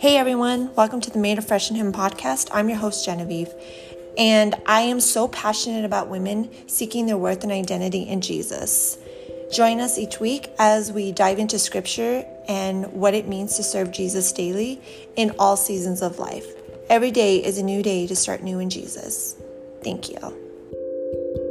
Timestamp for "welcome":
0.76-1.00